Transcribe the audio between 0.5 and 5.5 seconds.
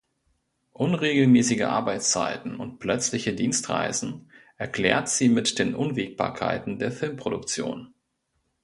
Unregelmäßige Arbeitszeiten und plötzliche Dienstreisen erklärt sie